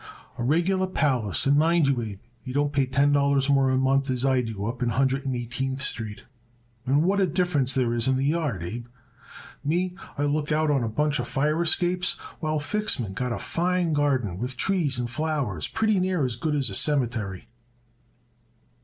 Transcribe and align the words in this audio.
"A 0.39 0.43
regular 0.43 0.87
palace, 0.87 1.45
and 1.45 1.59
mind 1.59 1.87
you, 1.87 2.01
Abe, 2.01 2.19
he 2.41 2.51
don't 2.53 2.73
pay 2.73 2.87
ten 2.87 3.11
dollars 3.11 3.49
more 3.51 3.69
a 3.69 3.77
month 3.77 4.09
as 4.09 4.25
I 4.25 4.41
do 4.41 4.65
up 4.65 4.81
in 4.81 4.89
a 4.89 4.93
Hundred 4.93 5.27
and 5.27 5.35
Eighteenth 5.35 5.79
Street. 5.79 6.23
And 6.87 7.03
what 7.03 7.19
a 7.19 7.27
difference 7.27 7.73
there 7.73 7.93
is 7.93 8.07
in 8.07 8.15
the 8.15 8.25
yard, 8.25 8.63
Abe. 8.63 8.87
Me, 9.63 9.93
I 10.17 10.23
look 10.23 10.51
out 10.51 10.71
on 10.71 10.83
a 10.83 10.89
bunch 10.89 11.19
of 11.19 11.27
fire 11.27 11.61
escapes, 11.61 12.13
while 12.39 12.57
Fixman 12.57 13.13
got 13.13 13.31
a 13.31 13.37
fine 13.37 13.93
garden 13.93 14.39
with 14.39 14.57
trees 14.57 14.97
and 14.97 15.07
flowers 15.07 15.67
pretty 15.67 15.99
near 15.99 16.25
as 16.25 16.35
good 16.35 16.55
as 16.55 16.71
a 16.71 16.73
cemetery." 16.73 17.47